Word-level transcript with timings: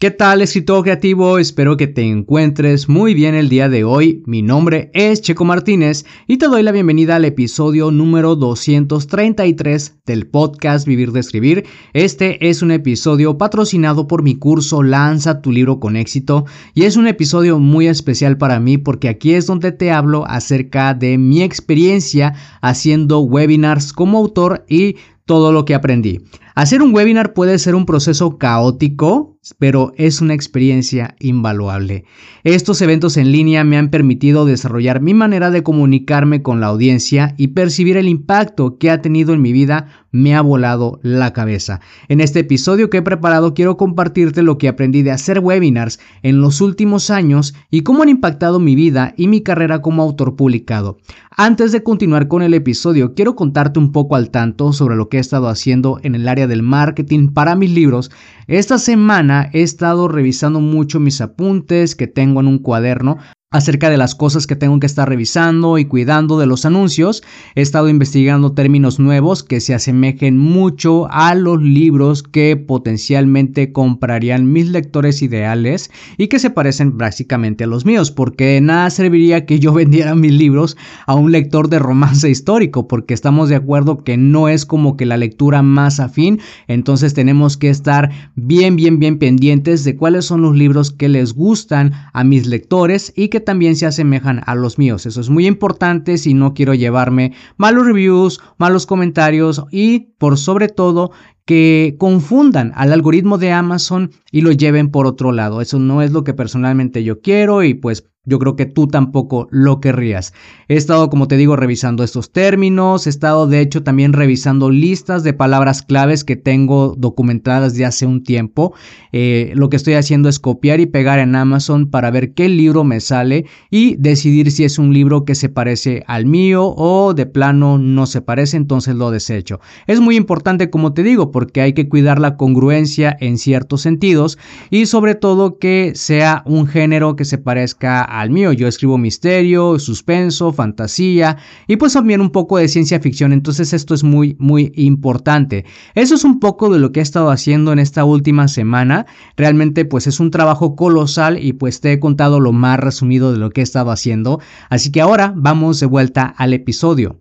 ¿Qué 0.00 0.10
tal 0.10 0.40
escritor 0.40 0.82
creativo? 0.82 1.36
Espero 1.36 1.76
que 1.76 1.86
te 1.86 2.00
encuentres 2.00 2.88
muy 2.88 3.12
bien 3.12 3.34
el 3.34 3.50
día 3.50 3.68
de 3.68 3.84
hoy. 3.84 4.22
Mi 4.24 4.40
nombre 4.40 4.90
es 4.94 5.20
Checo 5.20 5.44
Martínez 5.44 6.06
y 6.26 6.38
te 6.38 6.46
doy 6.46 6.62
la 6.62 6.72
bienvenida 6.72 7.16
al 7.16 7.26
episodio 7.26 7.90
número 7.90 8.34
233 8.34 9.98
del 10.06 10.26
podcast 10.26 10.86
Vivir 10.86 11.12
de 11.12 11.20
Escribir. 11.20 11.66
Este 11.92 12.48
es 12.48 12.62
un 12.62 12.70
episodio 12.70 13.36
patrocinado 13.36 14.06
por 14.06 14.22
mi 14.22 14.36
curso 14.36 14.82
Lanza 14.82 15.42
tu 15.42 15.52
libro 15.52 15.80
con 15.80 15.96
éxito 15.96 16.46
y 16.72 16.84
es 16.84 16.96
un 16.96 17.06
episodio 17.06 17.58
muy 17.58 17.86
especial 17.86 18.38
para 18.38 18.58
mí 18.58 18.78
porque 18.78 19.10
aquí 19.10 19.34
es 19.34 19.44
donde 19.44 19.70
te 19.70 19.90
hablo 19.90 20.26
acerca 20.26 20.94
de 20.94 21.18
mi 21.18 21.42
experiencia 21.42 22.32
haciendo 22.62 23.20
webinars 23.20 23.92
como 23.92 24.16
autor 24.16 24.64
y 24.66 24.96
todo 25.26 25.52
lo 25.52 25.64
que 25.64 25.74
aprendí. 25.74 26.22
Hacer 26.56 26.82
un 26.82 26.94
webinar 26.94 27.32
puede 27.34 27.58
ser 27.58 27.74
un 27.76 27.86
proceso 27.86 28.36
caótico, 28.36 29.38
pero 29.54 29.92
es 29.96 30.20
una 30.20 30.34
experiencia 30.34 31.14
invaluable. 31.20 32.04
Estos 32.44 32.80
eventos 32.82 33.16
en 33.16 33.32
línea 33.32 33.64
me 33.64 33.76
han 33.76 33.90
permitido 33.90 34.44
desarrollar 34.44 35.00
mi 35.00 35.14
manera 35.14 35.50
de 35.50 35.62
comunicarme 35.62 36.42
con 36.42 36.60
la 36.60 36.68
audiencia 36.68 37.34
y 37.36 37.48
percibir 37.48 37.96
el 37.96 38.08
impacto 38.08 38.78
que 38.78 38.90
ha 38.90 39.02
tenido 39.02 39.34
en 39.34 39.42
mi 39.42 39.52
vida 39.52 39.88
me 40.12 40.34
ha 40.34 40.40
volado 40.40 40.98
la 41.02 41.32
cabeza. 41.32 41.80
En 42.08 42.20
este 42.20 42.40
episodio 42.40 42.90
que 42.90 42.98
he 42.98 43.02
preparado 43.02 43.54
quiero 43.54 43.76
compartirte 43.76 44.42
lo 44.42 44.58
que 44.58 44.68
aprendí 44.68 45.02
de 45.02 45.12
hacer 45.12 45.38
webinars 45.38 46.00
en 46.22 46.40
los 46.40 46.60
últimos 46.60 47.10
años 47.10 47.54
y 47.70 47.82
cómo 47.82 48.02
han 48.02 48.08
impactado 48.08 48.58
mi 48.58 48.74
vida 48.74 49.14
y 49.16 49.28
mi 49.28 49.42
carrera 49.42 49.82
como 49.82 50.02
autor 50.02 50.36
publicado. 50.36 50.98
Antes 51.36 51.72
de 51.72 51.82
continuar 51.82 52.28
con 52.28 52.42
el 52.42 52.54
episodio, 52.54 53.14
quiero 53.14 53.36
contarte 53.36 53.78
un 53.78 53.92
poco 53.92 54.16
al 54.16 54.30
tanto 54.30 54.72
sobre 54.72 54.96
lo 54.96 55.08
que 55.08 55.16
he 55.16 55.20
estado 55.20 55.48
haciendo 55.48 56.00
en 56.02 56.14
el 56.14 56.28
área 56.28 56.46
del 56.46 56.62
marketing 56.62 57.28
para 57.28 57.54
mis 57.54 57.70
libros. 57.70 58.10
Esta 58.46 58.78
semana 58.78 59.39
he 59.52 59.62
estado 59.62 60.08
revisando 60.08 60.60
mucho 60.60 61.00
mis 61.00 61.20
apuntes 61.20 61.94
que 61.94 62.06
tengo 62.06 62.40
en 62.40 62.46
un 62.46 62.58
cuaderno 62.58 63.18
acerca 63.52 63.90
de 63.90 63.96
las 63.96 64.14
cosas 64.14 64.46
que 64.46 64.54
tengo 64.54 64.78
que 64.78 64.86
estar 64.86 65.08
revisando 65.08 65.76
y 65.76 65.84
cuidando 65.84 66.38
de 66.38 66.46
los 66.46 66.64
anuncios. 66.64 67.24
He 67.56 67.62
estado 67.62 67.88
investigando 67.88 68.52
términos 68.52 69.00
nuevos 69.00 69.42
que 69.42 69.58
se 69.58 69.74
asemejen 69.74 70.38
mucho 70.38 71.08
a 71.10 71.34
los 71.34 71.60
libros 71.60 72.22
que 72.22 72.56
potencialmente 72.56 73.72
comprarían 73.72 74.52
mis 74.52 74.68
lectores 74.68 75.20
ideales 75.20 75.90
y 76.16 76.28
que 76.28 76.38
se 76.38 76.50
parecen 76.50 76.96
prácticamente 76.96 77.64
a 77.64 77.66
los 77.66 77.84
míos, 77.84 78.12
porque 78.12 78.60
nada 78.60 78.88
serviría 78.88 79.46
que 79.46 79.58
yo 79.58 79.72
vendiera 79.74 80.14
mis 80.14 80.32
libros 80.32 80.76
a 81.08 81.16
un 81.16 81.32
lector 81.32 81.68
de 81.68 81.80
romance 81.80 82.30
histórico, 82.30 82.86
porque 82.86 83.14
estamos 83.14 83.48
de 83.48 83.56
acuerdo 83.56 84.04
que 84.04 84.16
no 84.16 84.48
es 84.48 84.64
como 84.64 84.96
que 84.96 85.06
la 85.06 85.16
lectura 85.16 85.60
más 85.60 85.98
afín, 85.98 86.38
entonces 86.68 87.14
tenemos 87.14 87.56
que 87.56 87.70
estar 87.70 88.12
bien, 88.36 88.76
bien, 88.76 89.00
bien 89.00 89.18
pendientes 89.18 89.82
de 89.82 89.96
cuáles 89.96 90.24
son 90.26 90.42
los 90.42 90.54
libros 90.56 90.92
que 90.92 91.08
les 91.08 91.34
gustan 91.34 91.94
a 92.12 92.22
mis 92.22 92.46
lectores 92.46 93.12
y 93.16 93.26
que 93.26 93.39
también 93.40 93.76
se 93.76 93.86
asemejan 93.86 94.42
a 94.46 94.54
los 94.54 94.78
míos. 94.78 95.06
Eso 95.06 95.20
es 95.20 95.30
muy 95.30 95.46
importante 95.46 96.18
si 96.18 96.34
no 96.34 96.54
quiero 96.54 96.74
llevarme 96.74 97.32
malos 97.56 97.86
reviews, 97.86 98.40
malos 98.58 98.86
comentarios 98.86 99.64
y 99.70 100.10
por 100.18 100.38
sobre 100.38 100.68
todo 100.68 101.10
que 101.44 101.96
confundan 101.98 102.72
al 102.76 102.92
algoritmo 102.92 103.36
de 103.36 103.50
Amazon 103.52 104.12
y 104.30 104.42
lo 104.42 104.52
lleven 104.52 104.90
por 104.90 105.06
otro 105.06 105.32
lado. 105.32 105.60
Eso 105.60 105.78
no 105.78 106.02
es 106.02 106.12
lo 106.12 106.22
que 106.22 106.34
personalmente 106.34 107.02
yo 107.02 107.20
quiero 107.20 107.64
y 107.64 107.74
pues 107.74 108.09
yo 108.26 108.38
creo 108.38 108.54
que 108.54 108.66
tú 108.66 108.86
tampoco 108.86 109.48
lo 109.50 109.80
querrías. 109.80 110.34
He 110.68 110.76
estado, 110.76 111.08
como 111.08 111.26
te 111.26 111.38
digo, 111.38 111.56
revisando 111.56 112.04
estos 112.04 112.30
términos, 112.32 113.06
he 113.06 113.10
estado 113.10 113.46
de 113.46 113.60
hecho 113.60 113.82
también 113.82 114.12
revisando 114.12 114.70
listas 114.70 115.22
de 115.24 115.32
palabras 115.32 115.80
claves 115.82 116.22
que 116.22 116.36
tengo 116.36 116.94
documentadas 116.98 117.74
de 117.74 117.86
hace 117.86 118.04
un 118.04 118.22
tiempo. 118.22 118.74
Eh, 119.12 119.52
lo 119.54 119.70
que 119.70 119.76
estoy 119.76 119.94
haciendo 119.94 120.28
es 120.28 120.38
copiar 120.38 120.80
y 120.80 120.86
pegar 120.86 121.18
en 121.18 121.34
Amazon 121.34 121.90
para 121.90 122.10
ver 122.10 122.34
qué 122.34 122.50
libro 122.50 122.84
me 122.84 123.00
sale 123.00 123.46
y 123.70 123.96
decidir 123.96 124.50
si 124.50 124.64
es 124.64 124.78
un 124.78 124.92
libro 124.92 125.24
que 125.24 125.34
se 125.34 125.48
parece 125.48 126.04
al 126.06 126.26
mío 126.26 126.74
o 126.76 127.14
de 127.14 127.24
plano 127.24 127.78
no 127.78 128.04
se 128.04 128.20
parece, 128.20 128.58
entonces 128.58 128.96
lo 128.96 129.10
desecho. 129.10 129.60
Es 129.86 129.98
muy 130.00 130.16
importante, 130.16 130.68
como 130.68 130.92
te 130.92 131.02
digo, 131.02 131.30
porque 131.30 131.62
hay 131.62 131.72
que 131.72 131.88
cuidar 131.88 132.20
la 132.20 132.36
congruencia 132.36 133.16
en 133.18 133.38
ciertos 133.38 133.80
sentidos 133.80 134.38
y 134.68 134.84
sobre 134.84 135.14
todo 135.14 135.58
que 135.58 135.92
sea 135.94 136.42
un 136.44 136.66
género 136.66 137.16
que 137.16 137.24
se 137.24 137.38
parezca 137.38 138.09
al 138.10 138.30
mío. 138.30 138.52
Yo 138.52 138.66
escribo 138.66 138.98
misterio, 138.98 139.78
suspenso, 139.78 140.52
fantasía 140.52 141.38
y 141.66 141.76
pues 141.76 141.92
también 141.92 142.20
un 142.20 142.30
poco 142.30 142.58
de 142.58 142.68
ciencia 142.68 143.00
ficción. 143.00 143.32
Entonces 143.32 143.72
esto 143.72 143.94
es 143.94 144.04
muy, 144.04 144.36
muy 144.38 144.72
importante. 144.76 145.64
Eso 145.94 146.14
es 146.14 146.24
un 146.24 146.40
poco 146.40 146.70
de 146.70 146.78
lo 146.78 146.92
que 146.92 147.00
he 147.00 147.02
estado 147.02 147.30
haciendo 147.30 147.72
en 147.72 147.78
esta 147.78 148.04
última 148.04 148.48
semana. 148.48 149.06
Realmente 149.36 149.84
pues 149.84 150.06
es 150.06 150.20
un 150.20 150.30
trabajo 150.30 150.76
colosal 150.76 151.42
y 151.42 151.52
pues 151.52 151.80
te 151.80 151.92
he 151.92 152.00
contado 152.00 152.40
lo 152.40 152.52
más 152.52 152.78
resumido 152.78 153.32
de 153.32 153.38
lo 153.38 153.50
que 153.50 153.60
he 153.60 153.64
estado 153.64 153.90
haciendo. 153.90 154.40
Así 154.68 154.90
que 154.90 155.00
ahora 155.00 155.32
vamos 155.36 155.80
de 155.80 155.86
vuelta 155.86 156.24
al 156.36 156.52
episodio. 156.52 157.20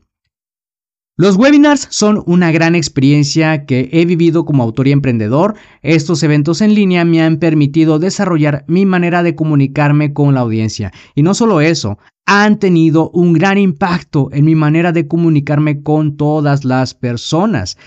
Los 1.19 1.35
webinars 1.35 1.85
son 1.91 2.23
una 2.27 2.49
gran 2.49 2.75
experiencia 2.75 3.65
que 3.65 3.89
he 3.91 4.05
vivido 4.05 4.45
como 4.45 4.63
autor 4.63 4.87
y 4.87 4.93
emprendedor. 4.93 5.55
Estos 5.81 6.23
eventos 6.23 6.61
en 6.61 6.73
línea 6.73 7.03
me 7.03 7.21
han 7.21 7.39
permitido 7.39 7.99
desarrollar 7.99 8.63
mi 8.69 8.85
manera 8.85 9.21
de 9.21 9.35
comunicarme 9.35 10.13
con 10.13 10.33
la 10.33 10.39
audiencia. 10.39 10.93
Y 11.15 11.23
no 11.23 11.33
solo 11.33 11.59
eso, 11.59 11.99
han 12.25 12.57
tenido 12.57 13.09
un 13.09 13.33
gran 13.33 13.57
impacto 13.57 14.29
en 14.31 14.45
mi 14.45 14.55
manera 14.55 14.93
de 14.93 15.09
comunicarme 15.09 15.83
con 15.83 16.15
todas 16.15 16.63
las 16.63 16.93
personas. 16.93 17.77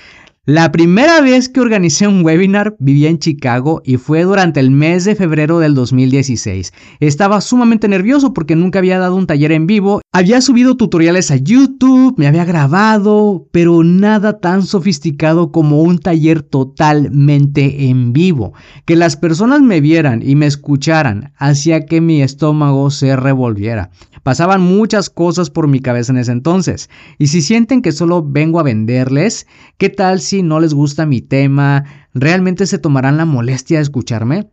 La 0.45 0.73
primera 0.73 1.21
vez 1.21 1.49
que 1.49 1.61
organicé 1.61 2.09
un 2.09 2.25
webinar 2.25 2.75
vivía 2.81 3.09
en 3.09 3.21
Chicago 3.21 3.81
y 3.85 3.97
fue 3.97 4.25
durante 4.25 4.59
el 4.59 4.73
mes 4.73 5.05
de 5.05 5.15
febrero 5.15 5.61
del 5.61 5.77
2016. 5.77 6.73
Estaba 6.99 7.41
sumamente 7.41 7.87
nervioso 7.87 8.35
porque 8.35 8.57
nunca 8.57 8.81
había 8.81 8.99
dado 8.99 9.15
un 9.15 9.29
taller 9.29 9.53
en 9.53 9.69
vivo, 9.69 10.01
había 10.11 10.41
subido 10.41 10.77
tutoriales 10.77 11.31
a 11.31 11.37
YouTube, 11.37 12.17
me 12.19 12.27
había 12.27 12.45
grabado, 12.45 13.47
pero 13.53 13.85
nada 13.85 14.41
tan 14.41 14.63
sofisticado 14.67 15.53
como 15.53 15.81
un 15.81 16.01
taller 16.01 16.43
totalmente 16.43 17.87
en 17.89 18.13
vivo. 18.13 18.53
Que 18.85 18.97
las 18.97 19.17
personas 19.17 19.61
me 19.61 19.81
vieran 19.81 20.29
y 20.29 20.35
me 20.35 20.47
escucharan 20.47 21.33
hacía 21.37 21.87
que 21.87 22.01
mi 22.01 22.21
estómago 22.21 22.91
se 22.91 23.15
revolviera. 23.15 23.91
Pasaban 24.23 24.61
muchas 24.61 25.11
cosas 25.11 25.51
por 25.51 25.69
mi 25.69 25.81
cabeza 25.81 26.13
en 26.13 26.19
ese 26.19 26.33
entonces. 26.33 26.89
Y 27.19 27.29
si 27.29 27.43
sienten 27.43 27.83
que 27.83 27.93
solo 27.93 28.23
vengo 28.25 28.61
a 28.61 28.65
venderles, 28.65 29.47
¿qué 29.79 29.89
tal 29.89 30.21
si 30.21 30.43
no 30.43 30.61
les 30.61 30.75
gusta 30.75 31.07
mi 31.07 31.21
tema? 31.21 31.85
¿Realmente 32.15 32.67
se 32.67 32.79
tomarán 32.79 33.17
la 33.17 33.25
molestia 33.25 33.79
de 33.79 33.83
escucharme? 33.83 34.51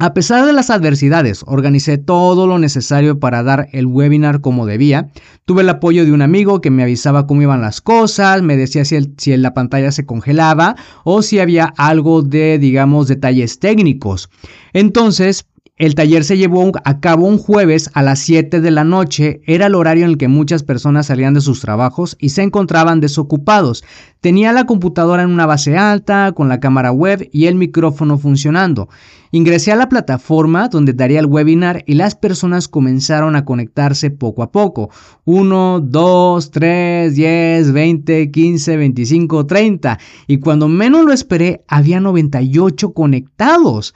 A 0.00 0.14
pesar 0.14 0.46
de 0.46 0.52
las 0.52 0.70
adversidades, 0.70 1.42
organicé 1.44 1.98
todo 1.98 2.46
lo 2.46 2.60
necesario 2.60 3.18
para 3.18 3.42
dar 3.42 3.68
el 3.72 3.86
webinar 3.86 4.40
como 4.40 4.64
debía. 4.64 5.10
Tuve 5.44 5.62
el 5.62 5.68
apoyo 5.68 6.04
de 6.04 6.12
un 6.12 6.22
amigo 6.22 6.60
que 6.60 6.70
me 6.70 6.84
avisaba 6.84 7.26
cómo 7.26 7.42
iban 7.42 7.62
las 7.62 7.80
cosas, 7.80 8.40
me 8.42 8.56
decía 8.56 8.84
si, 8.84 9.12
si 9.16 9.36
la 9.36 9.54
pantalla 9.54 9.90
se 9.90 10.06
congelaba 10.06 10.76
o 11.02 11.22
si 11.22 11.40
había 11.40 11.64
algo 11.76 12.22
de, 12.22 12.60
digamos, 12.60 13.08
detalles 13.08 13.58
técnicos. 13.58 14.30
Entonces, 14.72 15.46
El 15.78 15.94
taller 15.94 16.24
se 16.24 16.36
llevó 16.36 16.72
a 16.82 16.98
cabo 16.98 17.28
un 17.28 17.38
jueves 17.38 17.88
a 17.94 18.02
las 18.02 18.18
7 18.18 18.60
de 18.60 18.70
la 18.72 18.82
noche. 18.82 19.42
Era 19.46 19.66
el 19.66 19.76
horario 19.76 20.06
en 20.06 20.10
el 20.10 20.18
que 20.18 20.26
muchas 20.26 20.64
personas 20.64 21.06
salían 21.06 21.34
de 21.34 21.40
sus 21.40 21.60
trabajos 21.60 22.16
y 22.18 22.30
se 22.30 22.42
encontraban 22.42 22.98
desocupados. 22.98 23.84
Tenía 24.20 24.52
la 24.52 24.64
computadora 24.64 25.22
en 25.22 25.30
una 25.30 25.46
base 25.46 25.76
alta, 25.76 26.32
con 26.32 26.48
la 26.48 26.58
cámara 26.58 26.90
web 26.90 27.28
y 27.30 27.46
el 27.46 27.54
micrófono 27.54 28.18
funcionando. 28.18 28.88
Ingresé 29.30 29.70
a 29.70 29.76
la 29.76 29.88
plataforma 29.88 30.66
donde 30.66 30.94
daría 30.94 31.20
el 31.20 31.26
webinar 31.26 31.84
y 31.86 31.94
las 31.94 32.16
personas 32.16 32.66
comenzaron 32.66 33.36
a 33.36 33.44
conectarse 33.44 34.10
poco 34.10 34.42
a 34.42 34.50
poco. 34.50 34.90
1, 35.26 35.78
2, 35.78 36.50
3, 36.50 37.14
10, 37.14 37.72
20, 37.72 38.30
15, 38.32 38.76
25, 38.76 39.46
30. 39.46 39.98
Y 40.26 40.38
cuando 40.38 40.66
menos 40.66 41.04
lo 41.04 41.12
esperé, 41.12 41.62
había 41.68 42.00
98 42.00 42.92
conectados. 42.92 43.94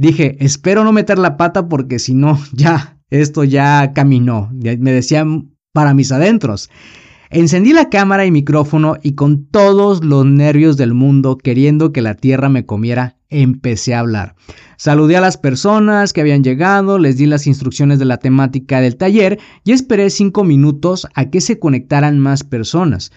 Dije, 0.00 0.42
espero 0.42 0.82
no 0.82 0.92
meter 0.92 1.18
la 1.18 1.36
pata 1.36 1.68
porque 1.68 1.98
si 1.98 2.14
no, 2.14 2.40
ya, 2.54 2.96
esto 3.10 3.44
ya 3.44 3.92
caminó. 3.92 4.48
Me 4.50 4.92
decían 4.92 5.50
para 5.74 5.92
mis 5.92 6.10
adentros. 6.10 6.70
Encendí 7.28 7.74
la 7.74 7.90
cámara 7.90 8.24
y 8.24 8.30
micrófono 8.30 8.96
y 9.02 9.12
con 9.12 9.44
todos 9.44 10.02
los 10.02 10.24
nervios 10.24 10.78
del 10.78 10.94
mundo, 10.94 11.36
queriendo 11.36 11.92
que 11.92 12.00
la 12.00 12.14
tierra 12.14 12.48
me 12.48 12.64
comiera, 12.64 13.18
empecé 13.28 13.94
a 13.94 14.00
hablar. 14.00 14.36
Saludé 14.78 15.18
a 15.18 15.20
las 15.20 15.36
personas 15.36 16.14
que 16.14 16.22
habían 16.22 16.42
llegado, 16.42 16.98
les 16.98 17.18
di 17.18 17.26
las 17.26 17.46
instrucciones 17.46 17.98
de 17.98 18.06
la 18.06 18.16
temática 18.16 18.80
del 18.80 18.96
taller 18.96 19.38
y 19.64 19.72
esperé 19.72 20.08
cinco 20.08 20.44
minutos 20.44 21.06
a 21.12 21.26
que 21.26 21.42
se 21.42 21.58
conectaran 21.58 22.18
más 22.18 22.42
personas. 22.42 23.12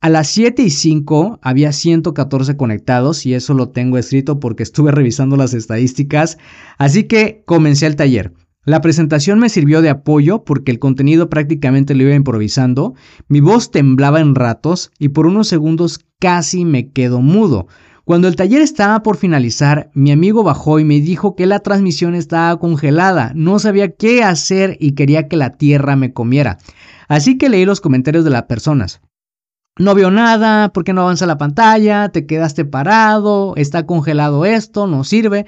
A 0.00 0.10
las 0.10 0.28
7 0.28 0.62
y 0.62 0.70
5 0.70 1.40
había 1.42 1.72
114 1.72 2.56
conectados 2.56 3.26
y 3.26 3.34
eso 3.34 3.52
lo 3.52 3.70
tengo 3.70 3.98
escrito 3.98 4.38
porque 4.38 4.62
estuve 4.62 4.92
revisando 4.92 5.36
las 5.36 5.54
estadísticas, 5.54 6.38
así 6.78 7.04
que 7.04 7.42
comencé 7.46 7.86
el 7.86 7.96
taller. 7.96 8.32
La 8.64 8.80
presentación 8.80 9.40
me 9.40 9.48
sirvió 9.48 9.82
de 9.82 9.90
apoyo 9.90 10.44
porque 10.44 10.70
el 10.70 10.78
contenido 10.78 11.28
prácticamente 11.28 11.96
lo 11.96 12.04
iba 12.04 12.14
improvisando, 12.14 12.94
mi 13.26 13.40
voz 13.40 13.72
temblaba 13.72 14.20
en 14.20 14.36
ratos 14.36 14.92
y 15.00 15.08
por 15.08 15.26
unos 15.26 15.48
segundos 15.48 16.04
casi 16.20 16.64
me 16.64 16.92
quedo 16.92 17.20
mudo. 17.20 17.66
Cuando 18.04 18.28
el 18.28 18.36
taller 18.36 18.62
estaba 18.62 19.02
por 19.02 19.16
finalizar, 19.16 19.90
mi 19.94 20.12
amigo 20.12 20.44
bajó 20.44 20.78
y 20.78 20.84
me 20.84 21.00
dijo 21.00 21.34
que 21.34 21.46
la 21.46 21.58
transmisión 21.58 22.14
estaba 22.14 22.56
congelada, 22.60 23.32
no 23.34 23.58
sabía 23.58 23.90
qué 23.96 24.22
hacer 24.22 24.76
y 24.78 24.92
quería 24.92 25.26
que 25.26 25.36
la 25.36 25.56
tierra 25.56 25.96
me 25.96 26.12
comiera. 26.12 26.58
Así 27.08 27.36
que 27.36 27.48
leí 27.48 27.64
los 27.64 27.80
comentarios 27.80 28.24
de 28.24 28.30
las 28.30 28.44
personas. 28.44 29.00
No 29.78 29.94
veo 29.94 30.10
nada, 30.10 30.72
¿por 30.72 30.82
qué 30.82 30.92
no 30.92 31.02
avanza 31.02 31.24
la 31.26 31.38
pantalla? 31.38 32.08
Te 32.08 32.26
quedaste 32.26 32.64
parado, 32.64 33.54
está 33.56 33.86
congelado 33.86 34.44
esto, 34.44 34.88
no 34.88 35.04
sirve. 35.04 35.46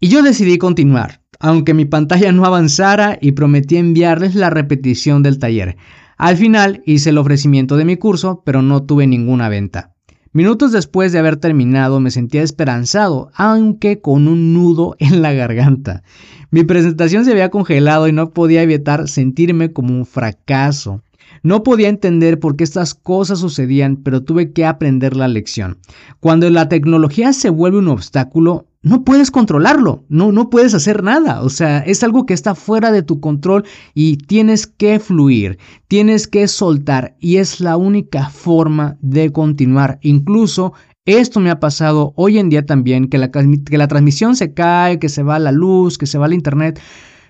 Y 0.00 0.08
yo 0.08 0.22
decidí 0.22 0.56
continuar, 0.56 1.20
aunque 1.38 1.74
mi 1.74 1.84
pantalla 1.84 2.32
no 2.32 2.46
avanzara 2.46 3.18
y 3.20 3.32
prometí 3.32 3.76
enviarles 3.76 4.34
la 4.34 4.48
repetición 4.48 5.22
del 5.22 5.38
taller. 5.38 5.76
Al 6.16 6.38
final 6.38 6.82
hice 6.86 7.10
el 7.10 7.18
ofrecimiento 7.18 7.76
de 7.76 7.84
mi 7.84 7.96
curso, 7.98 8.42
pero 8.44 8.62
no 8.62 8.82
tuve 8.84 9.06
ninguna 9.06 9.50
venta. 9.50 9.94
Minutos 10.32 10.72
después 10.72 11.12
de 11.12 11.18
haber 11.18 11.36
terminado 11.36 12.00
me 12.00 12.10
sentía 12.10 12.42
esperanzado, 12.42 13.30
aunque 13.34 14.00
con 14.00 14.26
un 14.28 14.54
nudo 14.54 14.96
en 14.98 15.22
la 15.22 15.32
garganta. 15.32 16.02
Mi 16.50 16.64
presentación 16.64 17.24
se 17.24 17.32
había 17.32 17.50
congelado 17.50 18.08
y 18.08 18.12
no 18.12 18.30
podía 18.30 18.62
evitar 18.62 19.08
sentirme 19.08 19.72
como 19.72 19.94
un 19.94 20.06
fracaso. 20.06 21.02
No 21.42 21.62
podía 21.62 21.88
entender 21.88 22.40
por 22.40 22.56
qué 22.56 22.64
estas 22.64 22.94
cosas 22.94 23.40
sucedían, 23.40 23.96
pero 23.96 24.22
tuve 24.22 24.52
que 24.52 24.64
aprender 24.64 25.16
la 25.16 25.28
lección. 25.28 25.78
Cuando 26.20 26.48
la 26.50 26.68
tecnología 26.68 27.32
se 27.32 27.50
vuelve 27.50 27.78
un 27.78 27.88
obstáculo, 27.88 28.66
no 28.84 29.02
puedes 29.02 29.30
controlarlo, 29.30 30.04
no, 30.08 30.30
no 30.30 30.50
puedes 30.50 30.74
hacer 30.74 31.02
nada, 31.02 31.42
o 31.42 31.48
sea, 31.48 31.78
es 31.78 32.02
algo 32.02 32.26
que 32.26 32.34
está 32.34 32.54
fuera 32.54 32.92
de 32.92 33.02
tu 33.02 33.18
control 33.18 33.64
y 33.94 34.18
tienes 34.18 34.66
que 34.66 35.00
fluir, 35.00 35.58
tienes 35.88 36.28
que 36.28 36.46
soltar 36.48 37.16
y 37.18 37.38
es 37.38 37.60
la 37.60 37.78
única 37.78 38.28
forma 38.28 38.98
de 39.00 39.32
continuar. 39.32 39.98
Incluso 40.02 40.74
esto 41.06 41.40
me 41.40 41.50
ha 41.50 41.60
pasado 41.60 42.12
hoy 42.16 42.38
en 42.38 42.50
día 42.50 42.66
también, 42.66 43.08
que 43.08 43.18
la, 43.18 43.30
que 43.30 43.78
la 43.78 43.88
transmisión 43.88 44.36
se 44.36 44.52
cae, 44.52 44.98
que 44.98 45.08
se 45.08 45.22
va 45.22 45.38
la 45.38 45.52
luz, 45.52 45.96
que 45.96 46.06
se 46.06 46.18
va 46.18 46.26
el 46.26 46.34
internet, 46.34 46.78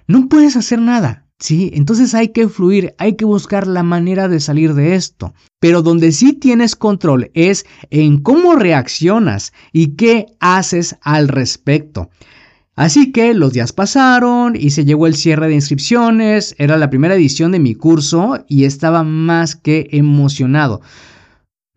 no 0.08 0.28
puedes 0.28 0.56
hacer 0.56 0.80
nada. 0.80 1.23
¿Sí? 1.38 1.70
Entonces 1.74 2.14
hay 2.14 2.28
que 2.28 2.48
fluir, 2.48 2.94
hay 2.98 3.16
que 3.16 3.24
buscar 3.24 3.66
la 3.66 3.82
manera 3.82 4.28
de 4.28 4.40
salir 4.40 4.74
de 4.74 4.94
esto. 4.94 5.34
Pero 5.60 5.82
donde 5.82 6.12
sí 6.12 6.32
tienes 6.32 6.76
control 6.76 7.30
es 7.34 7.66
en 7.90 8.18
cómo 8.18 8.54
reaccionas 8.54 9.52
y 9.72 9.96
qué 9.96 10.26
haces 10.40 10.96
al 11.02 11.28
respecto. 11.28 12.10
Así 12.76 13.12
que 13.12 13.34
los 13.34 13.52
días 13.52 13.72
pasaron 13.72 14.56
y 14.56 14.70
se 14.70 14.84
llegó 14.84 15.06
el 15.06 15.14
cierre 15.14 15.46
de 15.46 15.54
inscripciones, 15.54 16.56
era 16.58 16.76
la 16.76 16.90
primera 16.90 17.14
edición 17.14 17.52
de 17.52 17.60
mi 17.60 17.76
curso 17.76 18.44
y 18.48 18.64
estaba 18.64 19.04
más 19.04 19.54
que 19.54 19.86
emocionado. 19.92 20.80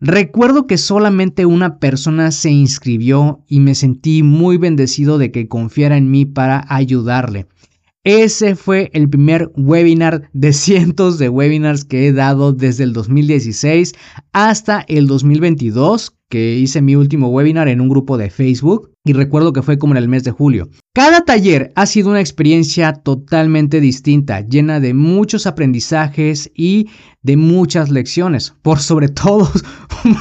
Recuerdo 0.00 0.66
que 0.66 0.76
solamente 0.78 1.46
una 1.46 1.78
persona 1.78 2.30
se 2.30 2.50
inscribió 2.50 3.44
y 3.48 3.60
me 3.60 3.74
sentí 3.74 4.22
muy 4.22 4.56
bendecido 4.56 5.18
de 5.18 5.30
que 5.30 5.48
confiara 5.48 5.96
en 5.96 6.10
mí 6.10 6.24
para 6.24 6.64
ayudarle. 6.68 7.46
Ese 8.08 8.56
fue 8.56 8.88
el 8.94 9.10
primer 9.10 9.50
webinar 9.54 10.30
de 10.32 10.54
cientos 10.54 11.18
de 11.18 11.28
webinars 11.28 11.84
que 11.84 12.06
he 12.06 12.12
dado 12.14 12.54
desde 12.54 12.84
el 12.84 12.94
2016 12.94 13.92
hasta 14.32 14.80
el 14.88 15.06
2022, 15.06 16.16
que 16.30 16.54
hice 16.54 16.80
mi 16.80 16.96
último 16.96 17.28
webinar 17.28 17.68
en 17.68 17.82
un 17.82 17.90
grupo 17.90 18.16
de 18.16 18.30
Facebook 18.30 18.92
y 19.04 19.12
recuerdo 19.12 19.52
que 19.52 19.60
fue 19.60 19.76
como 19.76 19.92
en 19.92 19.98
el 19.98 20.08
mes 20.08 20.24
de 20.24 20.30
julio. 20.30 20.70
Cada 20.98 21.20
taller 21.20 21.70
ha 21.76 21.86
sido 21.86 22.10
una 22.10 22.18
experiencia 22.18 22.92
totalmente 22.92 23.80
distinta, 23.80 24.40
llena 24.40 24.80
de 24.80 24.94
muchos 24.94 25.46
aprendizajes 25.46 26.50
y 26.56 26.88
de 27.22 27.36
muchas 27.36 27.88
lecciones, 27.88 28.56
por 28.62 28.80
sobre 28.80 29.06
todo 29.08 29.48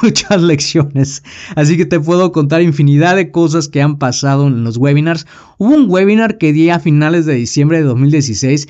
muchas 0.04 0.40
lecciones. 0.40 1.24
Así 1.56 1.78
que 1.78 1.88
te 1.88 2.00
puedo 2.00 2.32
contar 2.32 2.62
infinidad 2.62 3.16
de 3.16 3.32
cosas 3.32 3.70
que 3.70 3.82
han 3.82 3.98
pasado 3.98 4.46
en 4.46 4.64
los 4.64 4.78
webinars. 4.78 5.26
Hubo 5.58 5.74
un 5.74 5.90
webinar 5.90 6.38
que 6.38 6.54
di 6.54 6.70
a 6.70 6.80
finales 6.80 7.26
de 7.26 7.34
diciembre 7.34 7.80
de 7.80 7.86
2016 7.86 8.68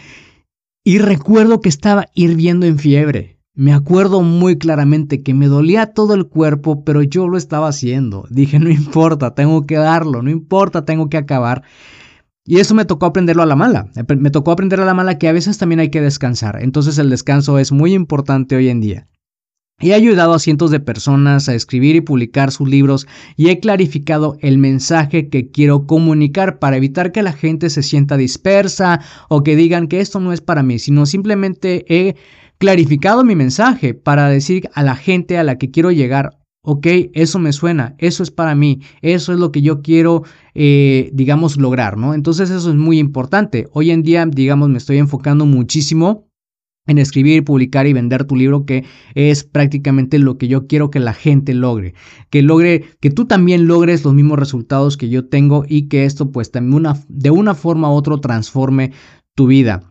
y 0.86 1.00
recuerdo 1.00 1.60
que 1.60 1.68
estaba 1.68 2.06
hirviendo 2.14 2.66
en 2.66 2.80
fiebre. 2.80 3.37
Me 3.58 3.74
acuerdo 3.74 4.22
muy 4.22 4.60
claramente 4.60 5.24
que 5.24 5.34
me 5.34 5.48
dolía 5.48 5.88
todo 5.88 6.14
el 6.14 6.28
cuerpo, 6.28 6.84
pero 6.84 7.02
yo 7.02 7.28
lo 7.28 7.38
estaba 7.38 7.68
haciendo. 7.68 8.28
Dije, 8.30 8.60
no 8.60 8.70
importa, 8.70 9.34
tengo 9.34 9.66
que 9.66 9.78
darlo, 9.78 10.22
no 10.22 10.30
importa, 10.30 10.86
tengo 10.86 11.10
que 11.10 11.18
acabar. 11.18 11.64
Y 12.46 12.60
eso 12.60 12.76
me 12.76 12.86
tocó 12.86 13.08
aprenderlo 13.08 13.42
a 13.42 13.48
la 13.48 13.56
mala. 13.56 13.90
Me 14.20 14.30
tocó 14.30 14.52
aprender 14.52 14.80
a 14.80 14.86
la 14.86 14.94
mala 14.94 15.18
que 15.18 15.28
a 15.28 15.32
veces 15.34 15.58
también 15.58 15.80
hay 15.80 15.90
que 15.90 16.02
descansar. 16.02 16.62
Entonces 16.62 17.00
el 17.00 17.10
descanso 17.10 17.58
es 17.58 17.72
muy 17.72 17.96
importante 17.96 18.56
hoy 18.56 18.70
en 18.70 18.80
día. 18.80 19.08
He 19.80 19.94
ayudado 19.94 20.34
a 20.34 20.40
cientos 20.40 20.72
de 20.72 20.80
personas 20.80 21.48
a 21.48 21.54
escribir 21.54 21.96
y 21.96 22.02
publicar 22.02 22.52
sus 22.52 22.68
libros 22.68 23.06
y 23.36 23.50
he 23.50 23.60
clarificado 23.60 24.36
el 24.42 24.58
mensaje 24.58 25.30
que 25.30 25.52
quiero 25.52 25.86
comunicar 25.86 26.58
para 26.58 26.78
evitar 26.78 27.12
que 27.12 27.22
la 27.22 27.32
gente 27.32 27.70
se 27.70 27.84
sienta 27.84 28.18
dispersa 28.18 29.02
o 29.30 29.44
que 29.44 29.56
digan 29.56 29.88
que 29.88 30.00
esto 30.00 30.20
no 30.20 30.34
es 30.34 30.42
para 30.42 30.64
mí, 30.64 30.80
sino 30.80 31.06
simplemente 31.06 31.86
he 31.90 32.16
clarificado 32.58 33.24
mi 33.24 33.36
mensaje 33.36 33.94
para 33.94 34.30
decir 34.30 34.68
a 34.74 34.82
la 34.82 34.96
gente 34.96 35.38
a 35.38 35.44
la 35.44 35.60
que 35.60 35.70
quiero 35.70 35.92
llegar, 35.92 36.32
ok, 36.64 36.88
eso 37.14 37.38
me 37.38 37.54
suena, 37.54 37.94
eso 38.00 38.24
es 38.24 38.32
para 38.32 38.56
mí, 38.56 38.82
eso 39.04 39.32
es 39.32 39.38
lo 39.38 39.52
que 39.52 39.62
yo 39.62 39.84
quiero, 39.84 40.24
eh, 40.56 41.12
digamos, 41.14 41.56
lograr, 41.58 41.98
¿no? 41.98 42.16
Entonces 42.16 42.50
eso 42.50 42.72
es 42.72 42.76
muy 42.76 42.98
importante. 42.98 43.68
Hoy 43.74 43.92
en 43.92 44.02
día, 44.02 44.26
digamos, 44.26 44.70
me 44.70 44.80
estoy 44.80 44.98
enfocando 44.98 45.46
muchísimo 45.46 46.27
en 46.88 46.98
escribir, 46.98 47.44
publicar 47.44 47.86
y 47.86 47.94
vender 47.94 48.26
tu 48.26 48.36
libro, 48.36 48.66
que 48.66 48.86
es 49.14 49.44
prácticamente 49.44 50.18
lo 50.20 50.38
que 50.38 50.48
yo 50.48 50.68
quiero 50.68 50.90
que 50.90 51.00
la 51.00 51.14
gente 51.14 51.54
logre, 51.54 51.94
que 52.30 52.42
logre, 52.42 52.86
que 53.00 53.12
tú 53.12 53.26
también 53.26 53.68
logres 53.68 54.04
los 54.04 54.14
mismos 54.14 54.40
resultados 54.40 54.98
que 54.98 55.10
yo 55.10 55.28
tengo 55.28 55.66
y 55.68 55.88
que 55.88 56.06
esto 56.06 56.32
pues 56.32 56.52
también 56.52 56.74
una, 56.74 56.98
de 57.08 57.32
una 57.32 57.54
forma 57.54 57.92
u 57.92 57.94
otra 57.94 58.18
transforme 58.18 58.92
tu 59.36 59.48
vida. 59.48 59.84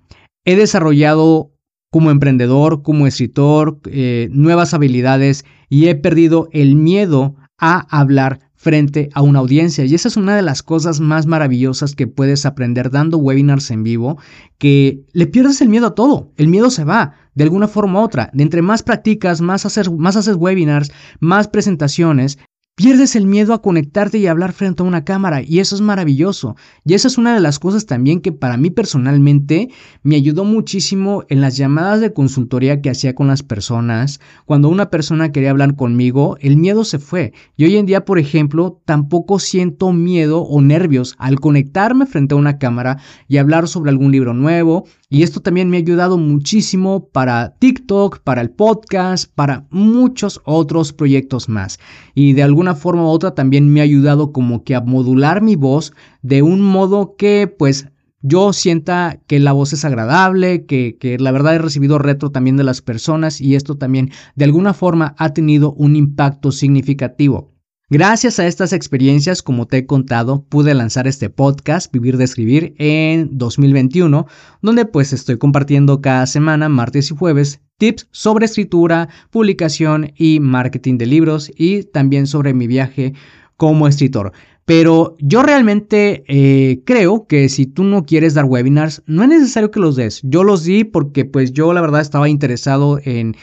He 0.45 0.57
desarrollado 0.57 1.53
como 1.91 2.11
emprendedor, 2.11 2.83
como 2.83 3.07
escritor, 3.07 3.81
eh, 3.87 4.29
nuevas 4.33 4.75
habilidades 4.75 5.45
y 5.69 5.87
he 5.87 5.95
perdido 5.95 6.49
el 6.53 6.75
miedo 6.75 7.37
a 7.59 7.87
hablar 7.97 8.46
frente 8.67 9.11
a 9.15 9.23
una 9.23 9.39
audiencia. 9.39 9.85
Y 9.85 9.95
esa 9.95 10.09
es 10.09 10.17
una 10.17 10.35
de 10.35 10.43
las 10.43 10.65
cosas 10.65 10.99
más 10.99 11.25
maravillosas 11.27 11.95
que 11.95 12.09
puedes 12.09 12.45
aprender 12.45 12.91
dando 12.91 13.17
webinars 13.17 13.71
en 13.71 13.85
vivo, 13.85 14.19
que 14.59 15.05
le 15.13 15.29
pierdes 15.29 15.61
el 15.61 15.69
miedo 15.69 15.87
a 15.87 15.95
todo. 15.95 16.33
El 16.37 16.49
miedo 16.49 16.69
se 16.71 16.83
va 16.83 17.15
de 17.37 17.45
alguna 17.45 17.69
forma 17.69 18.01
u 18.01 18.03
otra. 18.03 18.29
De 18.35 18.43
entre 18.43 18.63
más 18.63 18.83
practicas, 18.83 19.41
más 19.41 19.67
haces, 19.67 19.89
más 19.89 20.17
haces 20.17 20.35
webinars, 20.35 20.91
más 21.21 21.47
presentaciones, 21.47 22.41
pierdes 22.77 23.17
el 23.17 23.27
miedo 23.27 23.55
a 23.55 23.63
conectarte 23.63 24.19
y 24.19 24.27
hablar 24.27 24.53
frente 24.53 24.83
a 24.83 24.87
una 24.87 25.03
cámara 25.03 25.41
y 25.41 25.61
eso 25.61 25.75
es 25.75 25.81
maravilloso. 25.81 26.57
Y 26.85 26.93
esa 26.93 27.09
es 27.09 27.17
una 27.17 27.35
de 27.35 27.41
las 27.41 27.59
cosas 27.59 27.87
también 27.87 28.21
que 28.21 28.33
para 28.33 28.59
mí 28.59 28.69
personalmente 28.69 29.71
me 30.03 30.17
ayudó 30.17 30.45
muchísimo 30.45 31.25
en 31.31 31.41
las 31.41 31.57
llamadas 31.57 32.03
de 32.03 32.13
consultoría 32.13 32.83
que 32.83 32.91
hacía 32.91 33.15
con 33.15 33.29
las 33.29 33.43
personas. 33.43 34.21
Cuando 34.45 34.69
una 34.69 34.91
persona 34.91 35.33
quería 35.33 35.51
hablar 35.51 35.75
conmigo, 35.75 36.37
el 36.41 36.59
miedo 36.59 36.85
se 36.85 36.99
fue. 36.99 37.33
Y 37.57 37.65
hoy 37.65 37.77
en 37.79 37.87
día, 37.87 38.05
por 38.05 38.19
ejemplo, 38.19 38.83
tampoco 38.85 39.39
siento 39.39 39.95
miedo 39.95 40.43
o 40.43 40.61
nervios 40.61 41.17
al 41.19 41.41
conectarme 41.41 42.05
frente 42.05 42.35
a 42.35 42.39
una 42.39 42.59
cámara 42.59 42.99
y 43.27 43.39
hablar 43.39 43.69
sobre 43.69 43.91
algún 43.91 44.13
libro 44.13 44.35
nuevo 44.35 44.85
y 45.09 45.23
esto 45.23 45.41
también 45.41 45.71
me 45.71 45.77
ha 45.77 45.81
ayudado 45.81 46.19
muchísimo 46.19 47.09
para 47.11 47.55
TikTok, 47.59 48.19
para 48.21 48.41
el 48.41 48.51
podcast, 48.51 49.33
para 49.33 49.67
muchos 49.71 50.41
otros 50.45 50.93
proyectos 50.93 51.49
más. 51.49 51.79
Y 52.15 52.33
de 52.33 52.43
alguna 52.43 52.75
forma 52.75 53.05
u 53.05 53.07
otra 53.07 53.35
también 53.35 53.73
me 53.73 53.81
ha 53.81 53.85
ayudado 53.85 54.33
como 54.33 54.65
que 54.65 54.75
a 54.75 54.81
modular 54.81 55.43
mi 55.43 55.55
voz 55.55 55.93
de 56.23 56.43
un 56.43 56.61
modo 56.61 57.15
que 57.17 57.47
pues 57.47 57.87
yo 58.21 58.53
sienta 58.53 59.21
que 59.29 59.39
la 59.39 59.53
voz 59.53 59.73
es 59.73 59.85
agradable, 59.85 60.67
que, 60.67 60.97
que, 60.99 61.19
la 61.19 61.31
verdad 61.31 61.55
he 61.55 61.59
recibido 61.59 62.01
retro 62.01 62.31
también 62.31 62.57
de 62.57 62.65
las 62.65 62.83
personas 62.83 63.41
y 63.41 63.55
esto 63.55 63.77
también 63.77 64.11
de 64.35 64.45
alguna 64.45 64.75
forma 64.75 65.15
ha 65.19 65.33
tenido 65.33 65.73
un 65.75 65.95
impacto 65.95 66.51
significativo. 66.51 67.56
Gracias 67.89 68.41
a 68.41 68.49
estas 68.49 68.73
experiencias, 68.73 69.45
como 69.45 69.67
te 69.67 69.77
he 69.77 69.87
contado, 69.87 70.45
pude 70.49 70.75
lanzar 70.75 71.07
este 71.07 71.31
podcast, 71.31 71.93
Vivir 71.93 72.17
de 72.17 72.25
Escribir, 72.25 72.75
en 72.79 73.39
2021, 73.39 74.27
donde 74.61 74.87
pues 74.87 75.13
estoy 75.13 75.39
compartiendo 75.39 76.01
cada 76.01 76.27
semana, 76.27 76.69
martes 76.69 77.13
y 77.13 77.17
jueves, 77.17 77.61
tips 77.79 78.09
sobre 78.11 78.47
escritura, 78.47 79.09
publicación 79.31 80.13
y 80.17 80.41
marketing 80.41 80.99
de 80.99 81.07
libros 81.07 81.53
y 81.57 81.85
también 81.85 82.27
sobre 82.27 82.55
mi 82.55 82.67
viaje 82.67 83.15
como 83.57 83.87
escritor. 83.87 84.33
Pero 84.65 85.15
yo 85.21 85.45
realmente 85.45 86.25
eh, 86.27 86.83
creo 86.85 87.29
que 87.29 87.49
si 87.49 87.67
tú 87.67 87.85
no 87.85 88.05
quieres 88.05 88.35
dar 88.35 88.47
webinars, 88.47 89.05
no 89.07 89.23
es 89.23 89.29
necesario 89.29 89.71
que 89.71 89.79
los 89.79 89.95
des. 89.95 90.23
Yo 90.25 90.43
los 90.43 90.65
di 90.65 90.83
porque 90.83 91.25
pues 91.25 91.53
yo 91.53 91.73
la 91.73 91.83
verdad 91.83 92.01
estaba 92.01 92.29
interesado 92.29 92.99
en 93.05 93.37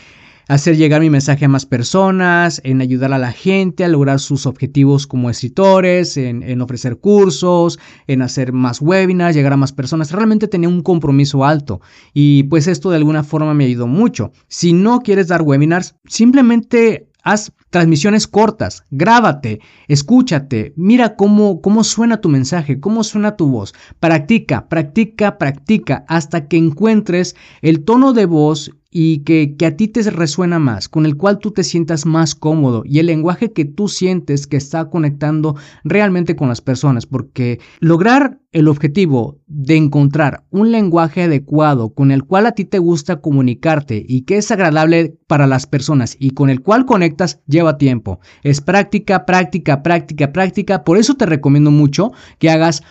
hacer 0.48 0.78
llegar 0.78 1.02
mi 1.02 1.10
mensaje 1.10 1.46
a 1.46 1.50
más 1.50 1.66
personas, 1.66 2.62
en 2.64 2.82
ayudar 2.82 3.14
a 3.14 3.18
la 3.18 3.32
gente 3.32 3.84
a 3.84 3.88
lograr 3.88 4.20
sus 4.20 4.46
objetivos 4.46 5.08
como 5.08 5.30
escritores, 5.30 6.18
en, 6.18 6.62
ofrecer 6.62 6.98
cursos, 6.98 7.80
en 8.08 8.22
hacer 8.22 8.54
más 8.54 8.82
webinars, 8.82 9.36
llegar 9.36 9.54
a 9.54 9.58
más 9.58 9.74
personas. 9.74 10.12
Realmente 10.12 10.48
tenía 10.48 10.70
un 10.70 10.82
compromiso 10.82 11.46
alto 11.46 11.82
y 12.14 12.44
pues 12.44 12.68
esto 12.68 12.90
de 12.90 12.98
alguna 12.98 13.24
forma 13.24 13.54
me 13.54 13.66
ayudó 13.66 13.88
mucho. 13.88 14.32
Si 14.48 14.74
no 14.74 15.00
quieres 15.00 15.28
dar 15.28 15.42
webinars, 15.42 15.96
simplemente 16.06 17.10
haz 17.24 17.54
transmisiones 17.70 18.28
cortas, 18.28 18.84
grábate, 18.92 19.60
escúchate, 19.88 20.74
mira 20.76 21.16
cómo, 21.16 21.62
cómo 21.62 21.84
suena 21.84 22.22
tu 22.22 22.30
mensaje, 22.30 22.80
cómo 22.80 23.04
suena 23.04 23.36
tu 23.36 23.48
voz. 23.48 23.74
Practica, 24.00 24.68
practica, 24.68 25.38
practica 25.38 26.06
hasta 26.08 26.48
que 26.48 26.58
encuentres 26.58 27.36
el 27.62 27.84
tono 27.84 28.14
de 28.14 28.26
voz 28.26 28.72
y 28.96 29.20
que, 29.20 29.56
que, 29.58 29.66
a 29.66 29.76
ti 29.76 29.88
te 29.88 30.04
resuena 30.04 30.60
más, 30.60 30.88
con 30.88 31.08
el 31.08 31.18
cual 31.18 31.40
tú 31.40 31.52
te 31.52 31.64
sientas 31.64 32.06
más 32.06 32.36
cómodo 32.36 32.84
y 32.86 33.00
el 33.00 33.08
lenguaje 33.08 33.52
que 33.52 33.66
tú 33.66 33.88
sientes 33.88 34.46
que 34.46 34.56
está 34.56 34.92
conectando 34.92 35.56
realmente 35.84 36.36
con 36.36 36.48
las 36.48 36.62
personas, 36.62 37.08
porque 37.08 37.60
lograr 37.80 38.40
el 38.52 38.68
objetivo 38.68 39.40
de 39.48 39.78
encontrar 39.78 40.44
un 40.52 40.72
lenguaje 40.72 41.24
adecuado 41.24 41.96
con 41.96 42.12
el 42.12 42.24
cual 42.24 42.46
a 42.46 42.52
ti 42.52 42.66
te 42.66 42.78
gusta 42.78 43.20
comunicarte 43.20 44.06
y 44.08 44.22
que 44.22 44.38
es 44.38 44.52
agradable 44.52 45.18
para 45.26 45.48
las 45.48 45.66
personas 45.66 46.16
y 46.20 46.32
con 46.32 46.52
el 46.52 46.62
cual 46.62 46.86
conectas 46.86 47.42
lleva 47.48 47.80
tiempo. 47.80 48.20
Es 48.44 48.62
práctica, 48.62 49.26
práctica, 49.26 49.82
práctica, 49.82 50.32
práctica. 50.32 50.84
Por 50.84 50.98
eso 50.98 51.16
te 51.16 51.26
recomiendo 51.26 51.72
mucho 51.72 52.12
que 52.38 52.52
hagas 52.52 52.84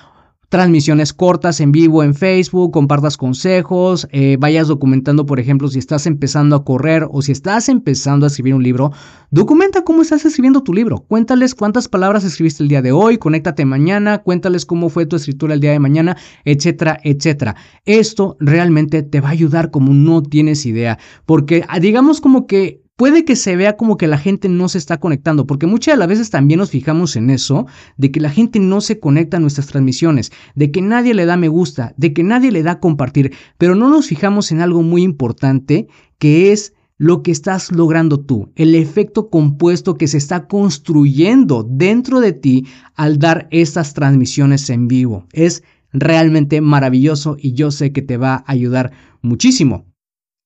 transmisiones 0.52 1.14
cortas 1.14 1.60
en 1.60 1.72
vivo 1.72 2.02
en 2.02 2.14
Facebook, 2.14 2.72
compartas 2.72 3.16
consejos, 3.16 4.06
eh, 4.12 4.36
vayas 4.38 4.68
documentando, 4.68 5.24
por 5.24 5.40
ejemplo, 5.40 5.66
si 5.68 5.78
estás 5.78 6.06
empezando 6.06 6.54
a 6.54 6.62
correr 6.62 7.08
o 7.10 7.22
si 7.22 7.32
estás 7.32 7.70
empezando 7.70 8.26
a 8.26 8.28
escribir 8.28 8.54
un 8.54 8.62
libro, 8.62 8.92
documenta 9.30 9.82
cómo 9.82 10.02
estás 10.02 10.26
escribiendo 10.26 10.62
tu 10.62 10.74
libro, 10.74 11.06
cuéntales 11.08 11.54
cuántas 11.54 11.88
palabras 11.88 12.22
escribiste 12.24 12.62
el 12.62 12.68
día 12.68 12.82
de 12.82 12.92
hoy, 12.92 13.16
conéctate 13.16 13.64
mañana, 13.64 14.18
cuéntales 14.18 14.66
cómo 14.66 14.90
fue 14.90 15.06
tu 15.06 15.16
escritura 15.16 15.54
el 15.54 15.60
día 15.60 15.72
de 15.72 15.78
mañana, 15.78 16.18
etcétera, 16.44 17.00
etcétera. 17.02 17.56
Esto 17.86 18.36
realmente 18.38 19.02
te 19.02 19.22
va 19.22 19.28
a 19.28 19.32
ayudar 19.32 19.70
como 19.70 19.94
no 19.94 20.22
tienes 20.22 20.66
idea, 20.66 20.98
porque 21.24 21.64
ah, 21.66 21.80
digamos 21.80 22.20
como 22.20 22.46
que 22.46 22.81
puede 23.02 23.24
que 23.24 23.34
se 23.34 23.56
vea 23.56 23.76
como 23.76 23.96
que 23.96 24.06
la 24.06 24.16
gente 24.16 24.48
no 24.48 24.68
se 24.68 24.78
está 24.78 25.00
conectando, 25.00 25.44
porque 25.44 25.66
muchas 25.66 25.94
de 25.94 25.98
las 25.98 26.06
veces 26.06 26.30
también 26.30 26.58
nos 26.58 26.70
fijamos 26.70 27.16
en 27.16 27.30
eso, 27.30 27.66
de 27.96 28.12
que 28.12 28.20
la 28.20 28.30
gente 28.30 28.60
no 28.60 28.80
se 28.80 29.00
conecta 29.00 29.38
a 29.38 29.40
nuestras 29.40 29.66
transmisiones, 29.66 30.30
de 30.54 30.70
que 30.70 30.82
nadie 30.82 31.12
le 31.12 31.26
da 31.26 31.36
me 31.36 31.48
gusta, 31.48 31.94
de 31.96 32.12
que 32.12 32.22
nadie 32.22 32.52
le 32.52 32.62
da 32.62 32.78
compartir, 32.78 33.32
pero 33.58 33.74
no 33.74 33.90
nos 33.90 34.06
fijamos 34.06 34.52
en 34.52 34.60
algo 34.60 34.84
muy 34.84 35.02
importante, 35.02 35.88
que 36.20 36.52
es 36.52 36.74
lo 36.96 37.24
que 37.24 37.32
estás 37.32 37.72
logrando 37.72 38.20
tú, 38.20 38.52
el 38.54 38.76
efecto 38.76 39.30
compuesto 39.30 39.96
que 39.96 40.06
se 40.06 40.18
está 40.18 40.46
construyendo 40.46 41.66
dentro 41.68 42.20
de 42.20 42.34
ti 42.34 42.68
al 42.94 43.18
dar 43.18 43.48
estas 43.50 43.94
transmisiones 43.94 44.70
en 44.70 44.86
vivo. 44.86 45.26
Es 45.32 45.64
realmente 45.92 46.60
maravilloso 46.60 47.36
y 47.36 47.54
yo 47.54 47.72
sé 47.72 47.90
que 47.90 48.02
te 48.02 48.16
va 48.16 48.34
a 48.34 48.44
ayudar 48.46 48.92
muchísimo. 49.22 49.91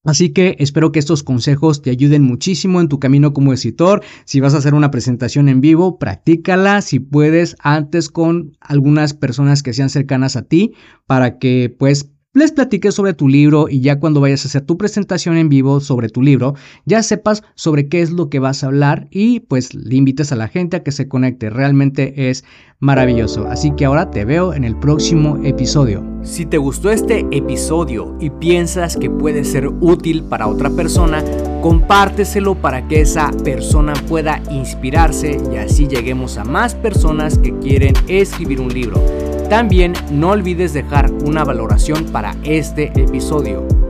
Así 0.07 0.31
que 0.31 0.57
espero 0.59 0.93
que 0.93 1.01
estos 1.01 1.23
consejos 1.23 1.83
te 1.83 1.91
ayuden 1.91 2.23
muchísimo 2.23 2.81
en 2.81 2.89
tu 2.89 2.99
camino 2.99 3.33
como 3.33 3.53
escritor. 3.53 4.03
Si 4.25 4.41
vas 4.41 4.55
a 4.55 4.59
hacer 4.59 4.73
una 4.75 4.91
presentación 4.91 5.49
en 5.49 5.61
vivo, 5.61 5.99
practícala 5.99 6.81
si 6.81 7.01
puedes 7.01 7.57
antes 7.61 8.09
con 8.09 8.57
algunas 8.61 9.15
personas 9.15 9.63
que 9.63 9.73
sean 9.73 9.91
cercanas 9.91 10.37
a 10.37 10.43
ti 10.43 10.75
para 11.07 11.39
que 11.39 11.75
pues 11.77 12.11
les 12.37 12.53
platiques 12.53 12.95
sobre 12.95 13.15
tu 13.15 13.29
libro 13.29 13.67
y 13.71 13.81
ya 13.81 13.99
cuando 13.99 14.21
vayas 14.21 14.45
a 14.45 14.49
hacer 14.49 14.61
tu 14.61 14.77
presentación 14.77 15.39
en 15.39 15.49
vivo 15.49 15.81
sobre 15.81 16.11
tu 16.11 16.21
libro, 16.21 16.55
ya 16.85 17.03
sepas 17.03 17.43
sobre 17.55 17.89
qué 17.89 18.03
es 18.03 18.11
lo 18.11 18.29
que 18.29 18.41
vas 18.41 18.63
a 18.63 18.67
hablar 18.67 19.09
y 19.11 19.41
pues 19.41 19.75
le 19.75 19.97
invites 19.97 20.33
a 20.33 20.37
la 20.37 20.49
gente 20.49 20.77
a 20.77 20.83
que 20.83 20.93
se 20.93 21.09
conecte. 21.09 21.49
Realmente 21.49 22.29
es 22.29 22.45
maravilloso. 22.79 23.47
Así 23.47 23.71
que 23.71 23.87
ahora 23.87 24.11
te 24.11 24.27
veo 24.27 24.53
en 24.53 24.65
el 24.65 24.77
próximo 24.77 25.39
episodio. 25.45 26.05
Si 26.25 26.45
te 26.45 26.59
gustó 26.59 26.91
este 26.91 27.27
episodio 27.31 28.15
y 28.21 28.29
piensas 28.29 28.99
que 28.99 29.09
puede 29.09 29.43
ser 29.43 29.69
útil 29.69 30.23
para 30.25 30.47
otra 30.47 30.69
persona, 30.69 31.25
compárteselo 31.63 32.55
para 32.55 32.87
que 32.87 33.01
esa 33.01 33.31
persona 33.45 33.95
pueda 34.09 34.43
inspirarse 34.51 35.41
y 35.55 35.57
así 35.57 35.89
lleguemos 35.89 36.37
a 36.37 36.45
más 36.45 36.75
personas 36.75 37.39
que 37.39 37.59
quieren 37.61 37.95
escribir 38.09 38.61
un 38.61 38.69
libro. 38.69 39.36
También 39.49 39.93
no 40.11 40.31
olvides 40.31 40.73
dejar 40.73 41.11
una 41.25 41.45
valoración 41.45 42.07
para 42.07 42.35
este 42.43 42.87
episodio. 43.01 43.76